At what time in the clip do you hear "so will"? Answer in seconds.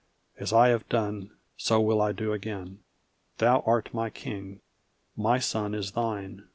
1.57-2.01